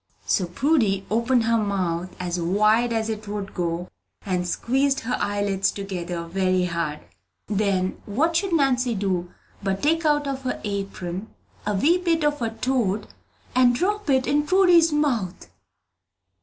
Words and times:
'"So 0.25 0.47
Prudy 0.47 1.05
opened 1.11 1.43
her 1.43 1.59
mouth 1.59 2.15
as 2.19 2.39
wide 2.39 2.91
as 2.91 3.07
it 3.07 3.27
would 3.27 3.53
go, 3.53 3.87
and 4.25 4.47
squeezed 4.47 5.01
her 5.01 5.15
eyelids 5.21 5.69
together 5.69 6.23
very 6.25 6.65
hard. 6.65 7.01
Then 7.45 8.01
what 8.07 8.35
should 8.35 8.51
Nancy 8.51 8.95
do, 8.95 9.31
but 9.61 9.83
take 9.83 10.03
out 10.03 10.25
of 10.27 10.41
her 10.41 10.59
apron 10.63 11.27
a 11.67 11.75
wee 11.75 11.99
bit 11.99 12.23
of 12.23 12.41
a 12.41 12.49
toad, 12.49 13.09
and 13.53 13.75
drop 13.75 14.09
it 14.09 14.25
in 14.25 14.41
Prudy's 14.47 14.91
mouth! 14.91 15.49